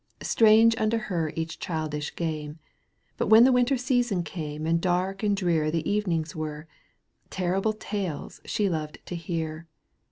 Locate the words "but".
3.17-3.27